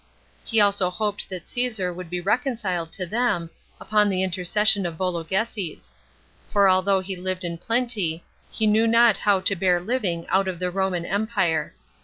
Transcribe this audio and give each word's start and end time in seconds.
He 0.43 0.59
also 0.59 0.89
hoped 0.89 1.29
that 1.29 1.47
Caesar 1.47 1.93
would 1.93 2.09
be 2.09 2.19
reconciled 2.19 2.91
to 2.93 3.05
them, 3.05 3.51
upon 3.79 4.09
the 4.09 4.23
intercession 4.23 4.87
of 4.87 4.97
Vologeses; 4.97 5.91
for 6.49 6.67
although 6.67 7.01
he 7.01 7.15
lived 7.15 7.43
in 7.43 7.59
plenty, 7.59 8.23
he 8.49 8.65
knew 8.65 8.87
not 8.87 9.17
how 9.17 9.39
to 9.41 9.55
bear 9.55 9.79
living 9.79 10.25
out 10.29 10.47
of 10.47 10.57
the 10.57 10.71
Roman 10.71 11.05
empire. 11.05 11.75